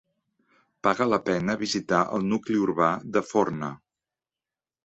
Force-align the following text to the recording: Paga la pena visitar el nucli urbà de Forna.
Paga 0.87 1.05
la 1.09 1.19
pena 1.27 1.57
visitar 1.59 2.01
el 2.17 2.25
nucli 2.31 2.57
urbà 2.65 2.91
de 3.19 3.27
Forna. 3.35 3.71